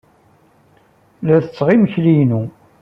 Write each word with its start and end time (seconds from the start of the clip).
La 1.25 1.37
setteɣ 1.45 1.67
imekli-inu. 1.75 2.41